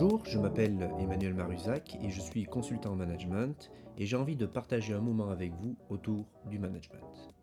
[0.00, 4.46] Bonjour, je m'appelle Emmanuel Maruzac et je suis consultant en management et j'ai envie de
[4.46, 7.34] partager un moment avec vous autour du management.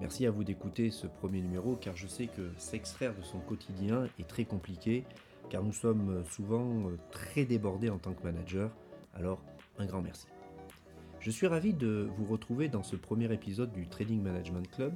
[0.00, 4.08] Merci à vous d'écouter ce premier numéro car je sais que s'extraire de son quotidien
[4.18, 5.04] est très compliqué
[5.50, 8.72] car nous sommes souvent très débordés en tant que manager.
[9.14, 9.40] Alors,
[9.78, 10.26] un grand merci.
[11.20, 14.94] Je suis ravi de vous retrouver dans ce premier épisode du Training Management Club.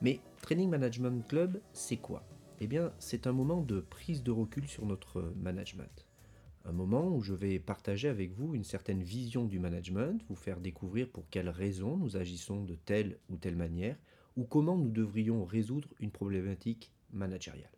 [0.00, 2.22] Mais Training Management Club, c'est quoi?
[2.64, 6.06] Eh bien, c'est un moment de prise de recul sur notre management.
[6.64, 10.60] Un moment où je vais partager avec vous une certaine vision du management, vous faire
[10.60, 13.96] découvrir pour quelles raisons nous agissons de telle ou telle manière,
[14.36, 17.72] ou comment nous devrions résoudre une problématique managériale.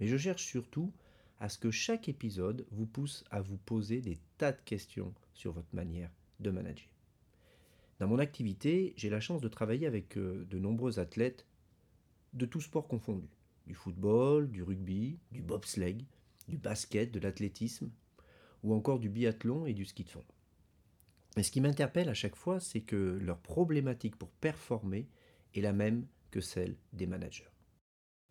[0.00, 0.94] Mais je cherche surtout
[1.38, 5.52] à ce que chaque épisode vous pousse à vous poser des tas de questions sur
[5.52, 6.88] votre manière de manager.
[7.98, 11.44] Dans mon activité, j'ai la chance de travailler avec euh, de nombreux athlètes
[12.32, 13.28] de tous sports confondus.
[13.70, 16.04] Du football, du rugby, du bobsleigh,
[16.48, 17.88] du basket, de l'athlétisme,
[18.64, 20.24] ou encore du biathlon et du ski de fond.
[21.36, 25.06] Et ce qui m'interpelle à chaque fois, c'est que leur problématique pour performer
[25.54, 27.46] est la même que celle des managers.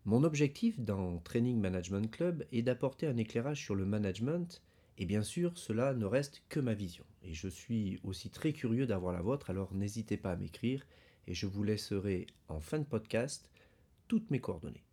[0.03, 4.61] Mon objectif dans Training Management Club est d'apporter un éclairage sur le management
[4.97, 7.05] et bien sûr, cela ne reste que ma vision.
[7.23, 10.85] Et je suis aussi très curieux d'avoir la vôtre, alors n'hésitez pas à m'écrire
[11.27, 13.49] et je vous laisserai en fin de podcast
[14.09, 14.83] toutes mes coordonnées.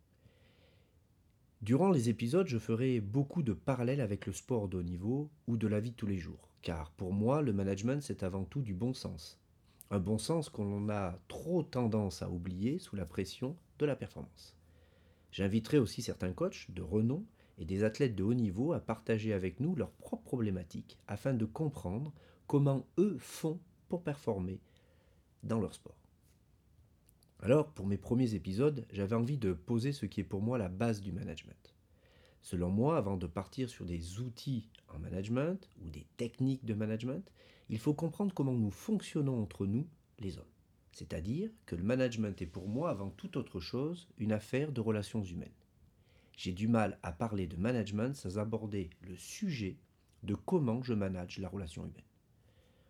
[1.63, 5.57] Durant les épisodes, je ferai beaucoup de parallèles avec le sport de haut niveau ou
[5.57, 8.61] de la vie de tous les jours, car pour moi, le management, c'est avant tout
[8.61, 9.39] du bon sens.
[9.89, 14.55] Un bon sens qu'on a trop tendance à oublier sous la pression de la performance.
[15.31, 17.25] J'inviterai aussi certains coachs de renom
[17.57, 21.45] et des athlètes de haut niveau à partager avec nous leurs propres problématiques afin de
[21.45, 22.13] comprendre
[22.45, 24.59] comment eux font pour performer
[25.41, 25.97] dans leur sport.
[27.39, 30.69] Alors, pour mes premiers épisodes, j'avais envie de poser ce qui est pour moi la
[30.69, 31.75] base du management.
[32.41, 37.31] Selon moi, avant de partir sur des outils en management ou des techniques de management,
[37.69, 39.87] il faut comprendre comment nous fonctionnons entre nous,
[40.19, 40.45] les hommes.
[40.93, 45.23] C'est-à-dire que le management est pour moi, avant toute autre chose, une affaire de relations
[45.23, 45.51] humaines
[46.37, 49.75] j'ai du mal à parler de management sans aborder le sujet
[50.23, 52.06] de comment je manage la relation humaine.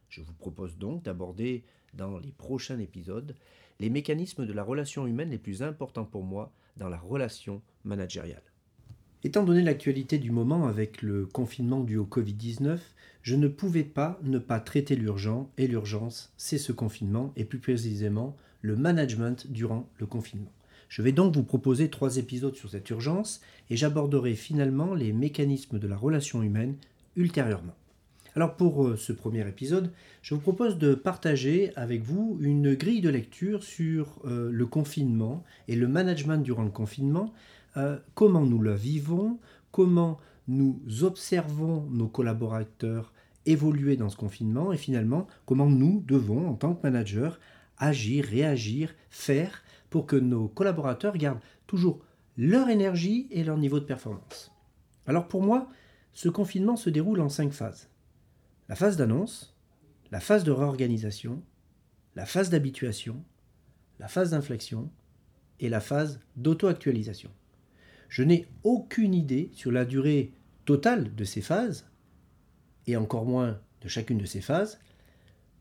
[0.10, 1.64] Je vous propose donc d'aborder
[1.94, 3.36] dans les prochains épisodes
[3.80, 8.42] les mécanismes de la relation humaine les plus importants pour moi dans la relation managériale.
[9.24, 12.80] Étant donné l'actualité du moment avec le confinement dû au Covid-19,
[13.24, 17.60] je ne pouvais pas ne pas traiter l'urgent, et l'urgence, c'est ce confinement, et plus
[17.60, 20.52] précisément le management durant le confinement.
[20.90, 25.80] Je vais donc vous proposer trois épisodes sur cette urgence et j'aborderai finalement les mécanismes
[25.80, 26.78] de la relation humaine
[27.16, 27.76] ultérieurement.
[28.38, 33.02] Alors pour euh, ce premier épisode, je vous propose de partager avec vous une grille
[33.02, 37.34] de lecture sur euh, le confinement et le management durant le confinement,
[37.78, 39.40] euh, comment nous le vivons,
[39.72, 43.12] comment nous observons nos collaborateurs
[43.48, 47.40] évoluer dans ce confinement et finalement comment nous devons en tant que manager
[47.80, 52.06] agir, réagir, faire pour que nos collaborateurs gardent toujours
[52.38, 54.52] leur énergie et leur niveau de performance.
[55.08, 55.72] Alors pour moi,
[56.14, 57.90] ce confinement se déroule en cinq phases.
[58.70, 59.56] La phase d'annonce,
[60.12, 61.42] la phase de réorganisation,
[62.16, 63.24] la phase d'habituation,
[63.98, 64.92] la phase d'inflexion
[65.62, 67.30] et la phase d'auto-actualisation.
[68.10, 70.34] Je n'ai aucune idée sur la durée
[70.66, 71.90] totale de ces phases,
[72.88, 74.80] et encore moins de chacune de ces phases,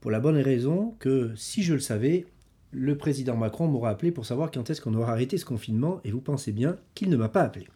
[0.00, 2.26] pour la bonne raison que si je le savais,
[2.72, 6.10] le président Macron m'aura appelé pour savoir quand est-ce qu'on aura arrêté ce confinement, et
[6.10, 7.68] vous pensez bien qu'il ne m'a pas appelé.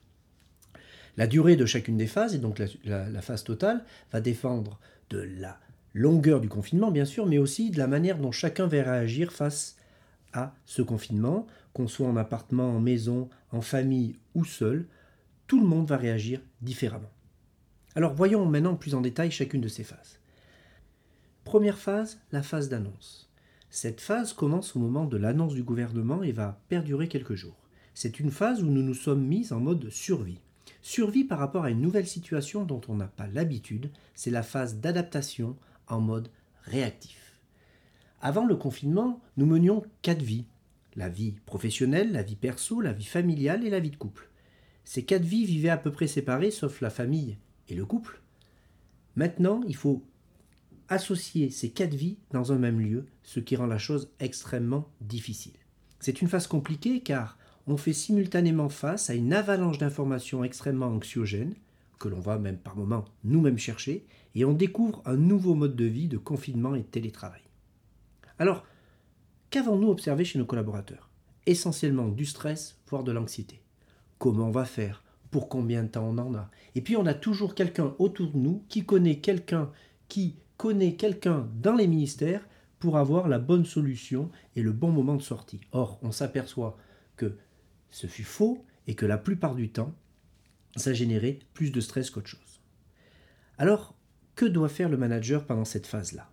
[1.17, 4.79] La durée de chacune des phases, et donc la, phase totale, va défendre
[5.11, 5.59] de la
[5.93, 9.77] longueur du confinement, bien sûr, mais aussi de la manière dont chacun va réagir face
[10.33, 14.87] à ce confinement, qu'on soit en appartement, en maison, en famille ou seul,
[15.47, 17.11] tout le monde va réagir différemment.
[17.97, 20.21] Alors voyons maintenant plus en détail chacune de ces phases.
[21.45, 23.29] Première phase, la phase d'annonce.
[23.71, 27.57] Cette phase commence au moment de l'annonce du gouvernement et va perdurer quelques jours.
[27.95, 30.41] C'est une phase où nous nous sommes mis en mode survie.
[30.83, 34.77] Survie par rapport à une nouvelle situation dont on n'a pas l'habitude, c'est la phase
[34.77, 35.57] d'adaptation
[35.89, 36.31] en mode
[36.63, 37.39] réactif.
[38.21, 40.47] Avant le confinement, nous menions quatre vies.
[40.97, 44.29] La vie professionnelle, la vie perso, la vie familiale et la vie de couple.
[44.85, 47.39] Ces quatre vies vivaient à peu près séparées sauf la famille
[47.69, 48.21] et le couple.
[49.17, 50.05] Maintenant, il faut
[50.89, 55.57] associer ces quatre vies dans un même lieu, ce qui rend la chose extrêmement difficile.
[56.01, 57.39] C'est une phase compliquée car
[57.71, 61.55] on fait simultanément face à une avalanche d'informations extrêmement anxiogènes,
[61.99, 65.85] que l'on va même par moments nous-mêmes chercher, et on découvre un nouveau mode de
[65.85, 67.43] vie de confinement et de télétravail.
[68.39, 68.65] Alors,
[69.51, 71.11] qu'avons-nous observé chez nos collaborateurs?
[71.47, 73.61] Essentiellement du stress, voire de l'anxiété.
[74.19, 75.03] Comment on va faire?
[75.31, 76.51] Pour combien de temps on en a?
[76.75, 79.71] Et puis on a toujours quelqu'un autour de nous qui connaît quelqu'un
[80.09, 82.47] qui connaît quelqu'un dans les ministères
[82.81, 85.61] pour avoir la bonne solution et le bon moment de sortie.
[85.73, 86.77] Or, on s'aperçoit
[87.17, 87.37] que
[87.91, 89.95] ce fut faux et que la plupart du temps,
[90.77, 92.61] ça générait plus de stress qu'autre chose.
[93.59, 93.95] Alors,
[94.35, 96.31] que doit faire le manager pendant cette phase-là?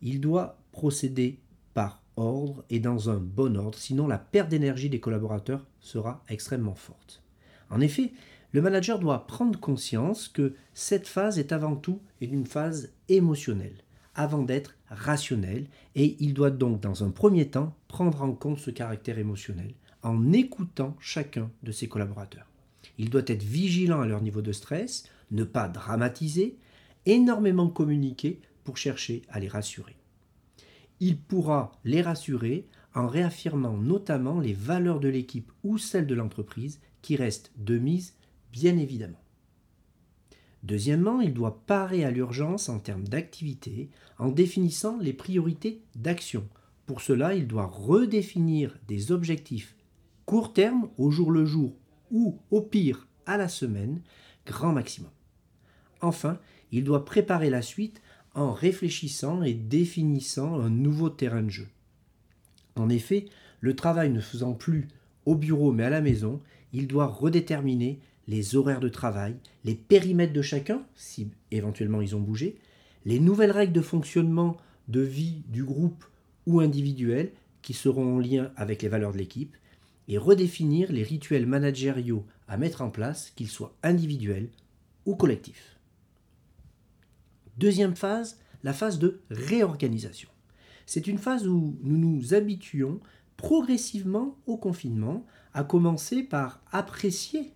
[0.00, 1.40] Il doit procéder
[1.74, 6.74] par ordre et dans un bon ordre, sinon la perte d'énergie des collaborateurs sera extrêmement
[6.74, 7.22] forte.
[7.68, 8.12] En effet,
[8.52, 13.82] le manager doit prendre conscience que cette phase est avant tout une phase émotionnelle,
[14.14, 18.70] avant d'être rationnelle, et il doit donc dans un premier temps prendre en compte ce
[18.70, 19.74] caractère émotionnel
[20.06, 22.46] en écoutant chacun de ses collaborateurs.
[22.96, 26.56] Il doit être vigilant à leur niveau de stress, ne pas dramatiser,
[27.06, 29.96] énormément communiquer pour chercher à les rassurer.
[31.00, 36.80] Il pourra les rassurer en réaffirmant notamment les valeurs de l'équipe ou celles de l'entreprise
[37.02, 38.14] qui restent de mise
[38.52, 39.20] bien évidemment.
[40.62, 46.48] Deuxièmement, il doit parer à l'urgence en termes d'activité en définissant les priorités d'action.
[46.86, 49.76] Pour cela, il doit redéfinir des objectifs
[50.26, 51.72] court terme au jour le jour
[52.10, 54.02] ou au pire à la semaine,
[54.44, 55.10] grand maximum.
[56.00, 56.38] Enfin,
[56.72, 58.02] il doit préparer la suite
[58.34, 61.68] en réfléchissant et définissant un nouveau terrain de jeu.
[62.74, 63.26] En effet,
[63.60, 64.88] le travail ne faisant plus
[65.24, 66.40] au bureau mais à la maison,
[66.72, 72.20] il doit redéterminer les horaires de travail, les périmètres de chacun, si éventuellement ils ont
[72.20, 72.56] bougé,
[73.04, 74.56] les nouvelles règles de fonctionnement
[74.88, 76.04] de vie du groupe
[76.46, 77.32] ou individuel
[77.62, 79.56] qui seront en lien avec les valeurs de l'équipe,
[80.08, 84.50] et redéfinir les rituels managériaux à mettre en place, qu'ils soient individuels
[85.04, 85.78] ou collectifs.
[87.58, 90.28] Deuxième phase, la phase de réorganisation.
[90.84, 93.00] C'est une phase où nous nous habituons
[93.36, 97.52] progressivement au confinement, à commencer par apprécier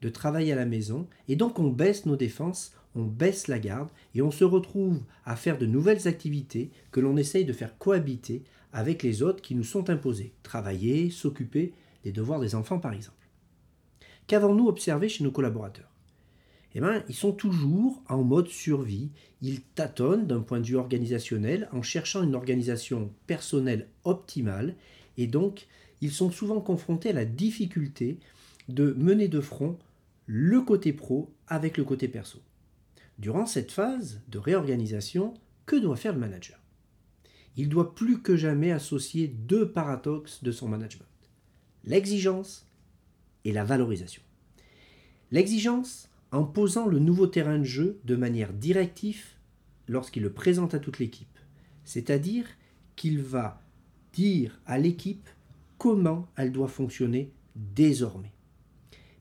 [0.00, 3.90] de travailler à la maison, et donc on baisse nos défenses, on baisse la garde,
[4.14, 8.42] et on se retrouve à faire de nouvelles activités que l'on essaye de faire cohabiter
[8.72, 10.32] avec les autres qui nous sont imposés.
[10.42, 11.72] Travailler, s'occuper
[12.04, 13.28] des devoirs des enfants par exemple.
[14.26, 15.90] Qu'avons-nous observé chez nos collaborateurs?
[16.74, 19.10] Eh bien, ils sont toujours en mode survie,
[19.42, 24.76] ils tâtonnent d'un point de vue organisationnel en cherchant une organisation personnelle optimale,
[25.18, 25.66] et donc
[26.00, 28.18] ils sont souvent confrontés à la difficulté
[28.68, 29.78] de mener de front
[30.26, 32.38] le côté pro avec le côté perso.
[33.18, 35.34] Durant cette phase de réorganisation,
[35.66, 36.58] que doit faire le manager?
[37.56, 41.06] Il doit plus que jamais associer deux paradoxes de son management.
[41.84, 42.66] L'exigence
[43.44, 44.22] et la valorisation.
[45.30, 49.24] L'exigence en posant le nouveau terrain de jeu de manière directive
[49.88, 51.38] lorsqu'il le présente à toute l'équipe.
[51.84, 52.46] C'est-à-dire
[52.96, 53.60] qu'il va
[54.12, 55.28] dire à l'équipe
[55.78, 58.32] comment elle doit fonctionner désormais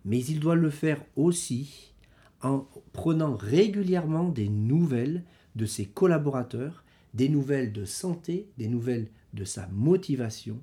[0.05, 1.93] mais il doit le faire aussi
[2.41, 5.23] en prenant régulièrement des nouvelles
[5.55, 10.59] de ses collaborateurs, des nouvelles de santé, des nouvelles de sa motivation,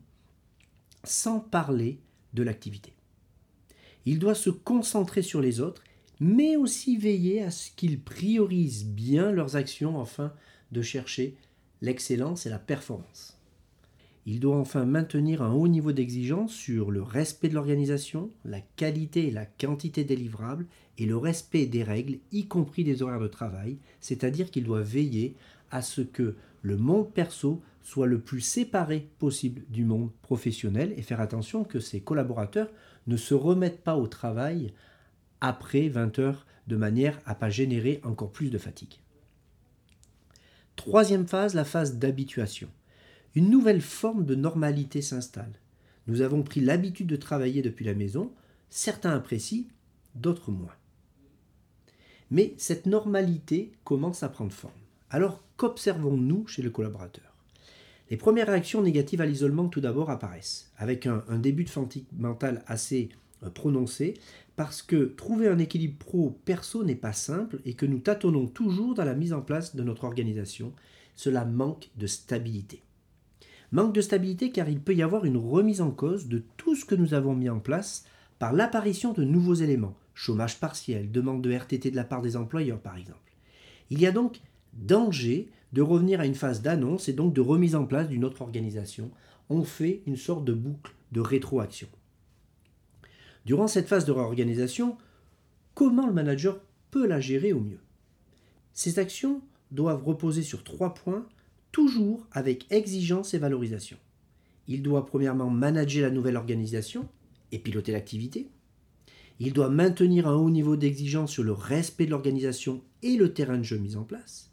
[1.09, 1.99] sans parler
[2.35, 2.93] de l'activité.
[4.07, 5.83] Il doit se concentrer sur les autres,
[6.21, 10.33] mais aussi veiller à ce qu'ils priorisent bien leurs actions afin
[10.73, 11.37] de chercher
[11.81, 13.39] l'excellence et la performance.
[14.27, 19.29] Il doit enfin maintenir un haut niveau d'exigence sur le respect de l'organisation, la qualité
[19.29, 20.67] et la quantité des livrables
[20.99, 25.35] et le respect des règles, y compris des horaires de travail, c'est-à-dire qu'il doit veiller
[25.71, 31.02] à ce que le monde perso soit le plus séparé possible du monde professionnel et
[31.02, 32.71] faire attention que ses collaborateurs
[33.07, 34.75] ne se remettent pas au travail
[35.40, 39.00] après 20 heures de manière à pas générer encore plus de fatigue.
[40.76, 42.68] Troisième phase, la phase d'habituation
[43.35, 45.52] une nouvelle forme de normalité s'installe.
[46.09, 48.35] Nous avons pris l'habitude de travailler depuis la maison,
[48.68, 49.64] certains apprécient,
[50.14, 50.75] d'autres moins.
[52.30, 54.73] Mais cette normalité commence à prendre forme.
[55.09, 57.27] Alors qu'observons-nous chez le collaborateur?
[58.11, 62.62] Les premières réactions négatives à l'isolement tout d'abord apparaissent, avec un, début de fatigue mentale
[62.67, 63.11] assez
[63.43, 64.15] euh, prononcé,
[64.57, 69.05] parce que trouver un équilibre pro-perso n'est pas simple et que nous tâtonnons toujours dans
[69.05, 70.73] la mise en place de notre organisation.
[71.15, 72.83] Cela manque de stabilité.
[73.71, 76.87] Manque de stabilité car il peut y avoir une remise en cause de tout ce
[76.87, 78.05] que nous avons mis en place
[78.38, 82.81] par l'apparition de nouveaux éléments, chômage partiel, demande de RTT de la part des employeurs
[82.81, 83.35] par exemple.
[83.91, 84.41] Il y a donc
[84.73, 88.43] danger de revenir à une phase d'annonce et donc de remise en place d'une autre
[88.43, 89.11] organisation.
[89.51, 91.89] On fait une sorte de boucle de rétroaction.
[93.45, 94.99] Durant cette phase de réorganisation,
[95.75, 96.61] comment le manager
[96.91, 97.81] peut la gérer au mieux?
[98.73, 101.27] Ces actions doivent reposer sur trois points
[101.73, 103.99] toujours avec exigence et valorisation.
[104.67, 107.09] Il doit premièrement manager la nouvelle organisation
[107.53, 108.49] et piloter l'activité.
[109.41, 113.59] il doit maintenir un haut niveau d'exigence sur le respect de l'organisation et le terrain
[113.59, 114.51] de jeu mis en place,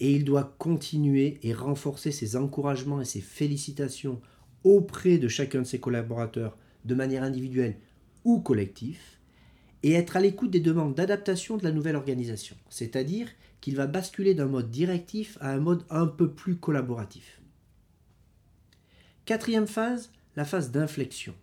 [0.00, 4.20] et il doit continuer et renforcer ses encouragements et ses félicitations
[4.64, 7.76] auprès de chacun de ses collaborateurs de manière individuelle
[8.24, 9.00] ou collective,
[9.82, 13.28] et être à l'écoute des demandes d'adaptation de la nouvelle organisation, c'est-à-dire
[13.60, 17.42] qu'il va basculer d'un mode directif à un mode un peu plus collaboratif.
[19.26, 21.34] Quatrième phase, la phase d'inflexion.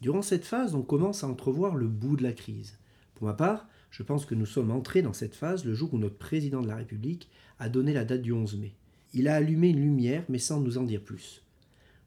[0.00, 2.78] Durant cette phase, on commence à entrevoir le bout de la crise.
[3.14, 5.98] Pour ma part, je pense que nous sommes entrés dans cette phase le jour où
[5.98, 8.74] notre président de la République a donné la date du 11 mai.
[9.12, 11.44] Il a allumé une lumière, mais sans nous en dire plus.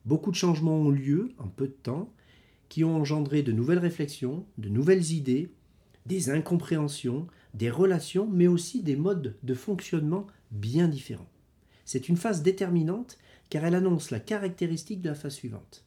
[0.03, 2.11] Beaucoup de changements ont lieu en peu de temps,
[2.69, 5.51] qui ont engendré de nouvelles réflexions, de nouvelles idées,
[6.07, 11.29] des incompréhensions, des relations, mais aussi des modes de fonctionnement bien différents.
[11.85, 13.19] C'est une phase déterminante
[13.51, 15.85] car elle annonce la caractéristique de la phase suivante.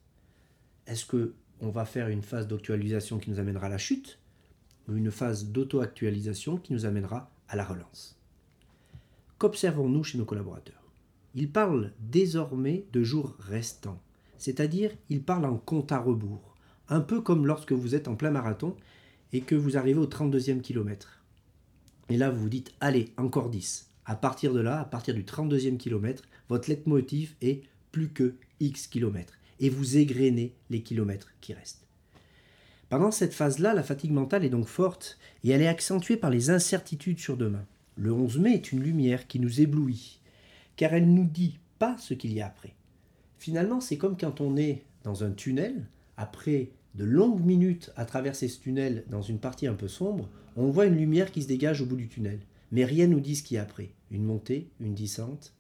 [0.87, 4.21] Est-ce que on va faire une phase d'actualisation qui nous amènera à la chute?
[4.97, 8.19] Une phase d'auto-actualisation qui nous amènera à la relance
[9.39, 10.83] Qu'observons-nous chez nos collaborateurs?
[11.35, 14.01] Ils parlent désormais de jours restants,
[14.37, 16.57] c'est-à-dire ils parlent en compte à rebours,
[16.89, 18.75] un peu comme lorsque vous êtes en plein marathon
[19.33, 21.23] et que vous arrivez au 32e kilomètre.
[22.09, 23.91] Et là, vous vous dites, allez, encore 10.
[24.07, 28.87] À partir de là, à partir du 32e kilomètre, votre leitmotiv est plus que X
[28.87, 29.35] kilomètres.
[29.61, 31.88] Et vous égrenez les kilomètres qui restent.
[32.89, 36.49] Pendant cette phase-là, la fatigue mentale est donc forte et elle est accentuée par les
[36.49, 37.65] incertitudes sur demain.
[37.97, 40.21] Le 11 mai est une lumière qui nous éblouit,
[40.77, 42.75] car elle nous dit pas ce qu'il y a après.
[43.37, 48.49] Finalement, c'est comme quand on est dans un tunnel, après de longues minutes à traverser
[48.49, 51.83] ce tunnel dans une partie un peu sombre, on voit une lumière qui se dégage
[51.83, 52.41] au bout du tunnel.
[52.73, 53.91] Mais rien ne nous dit ce qu'il y a après.
[54.11, 55.55] Une montée, une descente,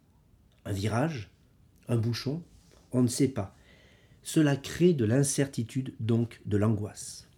[0.64, 1.30] un virage,
[1.88, 2.42] un bouchon,
[2.92, 3.54] on ne sait pas.
[4.28, 7.30] Cela crée de l'incertitude, donc de l'angoisse.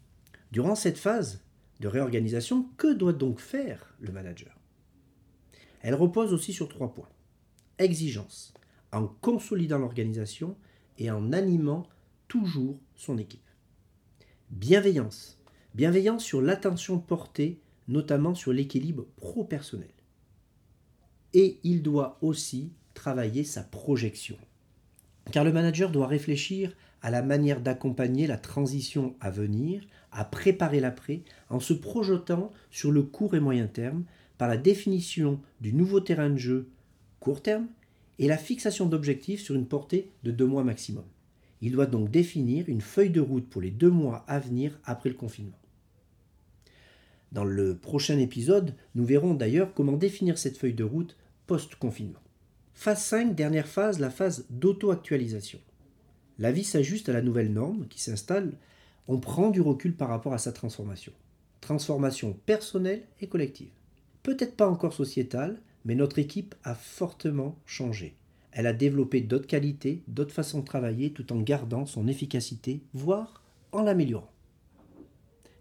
[0.51, 1.41] Durant cette phase
[1.79, 4.59] de réorganisation, que doit donc faire le manager?
[5.83, 7.09] Elle repose aussi sur trois points.
[7.79, 8.55] Exigence,
[8.91, 10.57] en consolidant l'organisation
[10.99, 11.87] et en animant
[12.27, 13.49] toujours son équipe.
[14.51, 15.39] Bienveillance,
[15.77, 19.95] bienveillance sur l'attention portée notamment sur l'équilibre pro-personnel.
[21.35, 24.37] Et il doit aussi travailler sa projection.
[25.33, 26.73] Car le manager doit réfléchir
[27.03, 32.91] à la manière d'accompagner la transition à venir, à préparer l'après, en se projetant sur
[32.91, 34.05] le court et moyen terme
[34.39, 36.69] par la définition du nouveau terrain de jeu
[37.21, 37.67] court terme
[38.19, 41.05] et la fixation d'objectifs sur une portée de deux mois maximum.
[41.63, 45.11] Il doit donc définir une feuille de route pour les deux mois à venir après
[45.11, 45.59] le confinement.
[47.33, 52.19] Dans le prochain épisode, nous verrons d'ailleurs comment définir cette feuille de route post-confinement.
[52.83, 55.59] Phase 5, dernière phase, la phase d'auto-actualisation.
[56.39, 58.55] La vie s'ajuste à la nouvelle norme qui s'installe,
[59.07, 61.13] on prend du recul par rapport à sa transformation.
[61.61, 63.69] Transformation personnelle et collective.
[64.23, 68.17] Peut-être pas encore sociétale, mais notre équipe a fortement changé.
[68.51, 73.43] Elle a développé d'autres qualités, d'autres façons de travailler tout en gardant son efficacité, voire
[73.73, 74.33] en l'améliorant.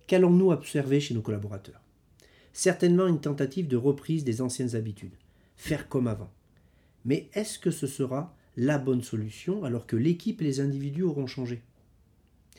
[0.07, 1.81] Qu'allons-nous observer chez nos collaborateurs?
[2.53, 5.17] Certainement une tentative de reprise des anciennes habitudes,
[5.57, 6.31] faire comme avant.
[7.05, 11.27] Mais est-ce que ce sera la bonne solution alors que l'équipe et les individus auront
[11.27, 11.61] changé?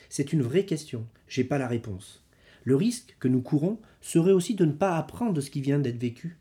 [0.09, 2.25] C'est une vraie question, j'ai pas la réponse.
[2.64, 5.78] Le risque que nous courons serait aussi de ne pas apprendre de ce qui vient
[5.78, 6.37] d'être vécu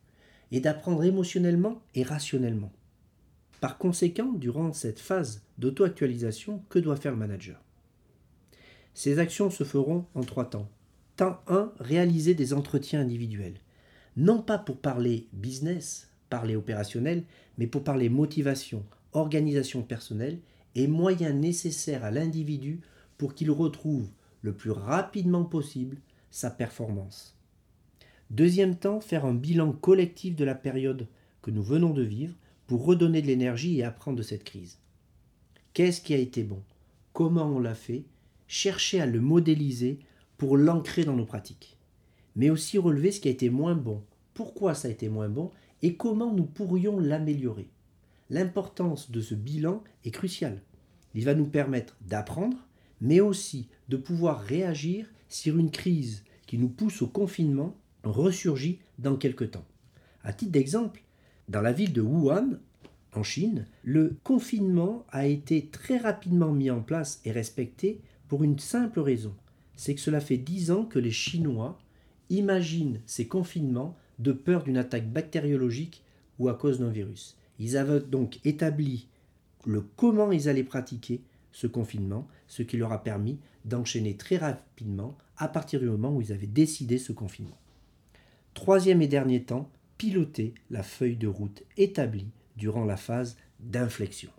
[0.51, 2.71] et d'apprendre émotionnellement et rationnellement.
[3.61, 7.61] Par conséquent, durant cette phase d'auto-actualisation, que doit faire le manager?
[8.93, 10.69] Ces actions se feront en trois temps.
[11.15, 13.59] Temps 1, réaliser des entretiens individuels.
[14.17, 17.23] Non pas pour parler business, parler opérationnel,
[17.57, 20.39] mais pour parler motivation, organisation personnelle
[20.75, 22.81] et moyens nécessaires à l'individu
[23.17, 24.09] pour qu'il retrouve
[24.41, 25.97] le plus rapidement possible
[26.31, 27.35] sa performance.
[28.29, 31.07] Deuxième temps, faire un bilan collectif de la période
[31.41, 32.35] que nous venons de vivre
[32.67, 34.77] pour redonner de l'énergie et apprendre de cette crise.
[35.73, 36.61] Qu'est-ce qui a été bon?
[37.13, 38.03] Comment on l'a fait?
[38.47, 39.99] Chercher à le modéliser
[40.37, 41.77] pour l'ancrer dans nos pratiques,
[42.35, 45.51] mais aussi relever ce qui a été moins bon, pourquoi ça a été moins bon?
[45.81, 47.69] Et comment nous pourrions l'améliorer?
[48.29, 50.61] L'importance de ce bilan est cruciale.
[51.15, 52.57] Il va nous permettre d'apprendre,
[53.01, 59.15] mais aussi de pouvoir réagir sur une crise qui nous pousse au confinement ressurgit dans
[59.15, 59.65] quelque temps.
[60.23, 61.01] À titre d'exemple,
[61.47, 62.59] dans la ville de Wuhan,
[63.13, 68.59] en Chine, le confinement a été très rapidement mis en place et respecté pour une
[68.59, 69.33] simple raison
[69.79, 71.79] c'est que cela fait dix ans que les Chinois
[72.29, 76.03] imaginent ces confinements de peur d'une attaque bactériologique
[76.37, 77.37] ou à cause d'un virus.
[77.59, 79.07] Ils avaient donc établi
[79.65, 81.21] le comment ils allaient pratiquer
[81.51, 86.21] ce confinement, ce qui leur a permis d'enchaîner très rapidement à partir du moment où
[86.21, 87.57] ils avaient décidé ce confinement.
[88.53, 94.31] Troisième et dernier temps, piloter la feuille de route établie durant la phase d'inflexion.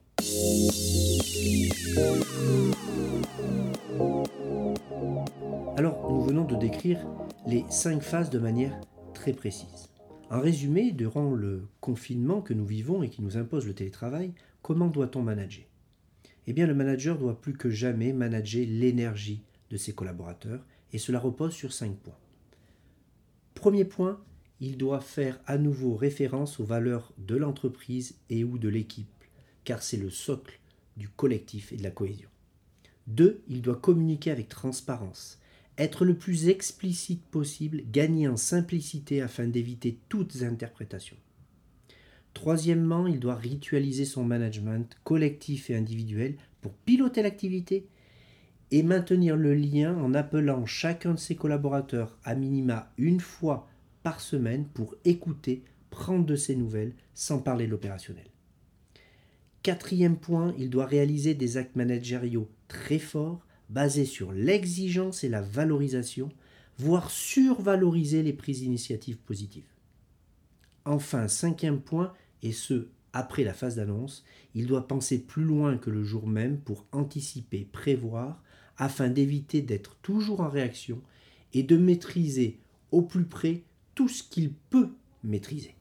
[5.77, 6.99] Alors, nous venons de décrire
[7.47, 8.79] les cinq phases de manière
[9.21, 9.91] très précise.
[10.31, 14.89] En résumé, durant le confinement que nous vivons et qui nous impose le télétravail, comment
[14.89, 15.67] doit-on manager?
[16.47, 21.19] Eh bien, le manager doit plus que jamais manager l'énergie de ses collaborateurs et cela
[21.19, 22.17] repose sur cinq points.
[23.53, 24.25] Premier point,
[24.59, 29.25] il doit faire à nouveau référence aux valeurs de l'entreprise et ou de l'équipe,
[29.65, 30.59] car c'est le socle
[30.97, 32.31] du collectif et de la cohésion.
[33.07, 35.39] Deux, il doit communiquer avec transparence,
[35.81, 41.17] être le plus explicite possible, gagner en simplicité afin d'éviter toutes interprétations.
[42.35, 47.87] Troisièmement, il doit ritualiser son management collectif et individuel pour piloter l'activité
[48.71, 53.69] et maintenir le lien en appelant chacun de ses collaborateurs à minima une fois
[54.03, 58.27] par semaine pour écouter, prendre de ses nouvelles sans parler de l'opérationnel.
[59.63, 65.41] Quatrième point, il doit réaliser des actes managériaux très forts, basés sur l'exigence et la
[65.41, 66.29] valorisation,
[66.79, 69.71] voire survaloriser les prises d'initiatives positives.
[70.85, 72.13] Enfin, cinquième point,
[72.43, 74.25] et ce, après la phase d'annonce,
[74.55, 78.43] il doit penser plus loin que le jour même pour anticiper, prévoir,
[78.77, 81.01] afin d'éviter d'être toujours en réaction
[81.53, 82.59] et de maîtriser
[82.93, 83.63] au plus près
[83.95, 84.91] tout ce qu'il peut
[85.23, 85.75] maîtriser.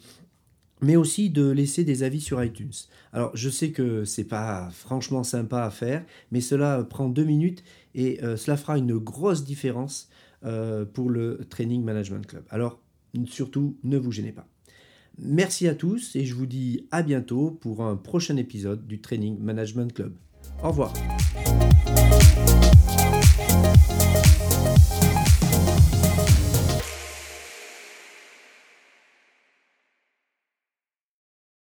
[0.81, 2.73] mais aussi de laisser des avis sur iTunes.
[3.11, 7.63] Alors je sais que c'est pas franchement sympa à faire, mais cela prend deux minutes
[7.95, 10.09] et euh, cela fera une grosse différence
[10.45, 12.43] euh, pour le Training Management Club.
[12.49, 12.79] Alors
[13.25, 14.47] surtout, ne vous gênez pas.
[15.17, 19.39] Merci à tous et je vous dis à bientôt pour un prochain épisode du Training
[19.39, 20.13] Management Club.
[20.63, 20.91] Au revoir.